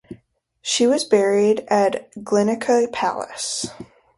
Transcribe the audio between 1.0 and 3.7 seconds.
buried at Glienicke Palace.